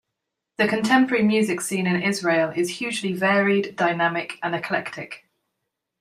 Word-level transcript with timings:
The 0.57 0.67
contemporary 0.67 1.21
music 1.23 1.61
scene 1.61 1.85
in 1.85 2.01
Israel 2.01 2.51
is 2.55 2.77
hugely 2.79 3.13
varied, 3.13 3.75
dynamic 3.75 4.39
and 4.41 4.55
eclectic. 4.55 5.29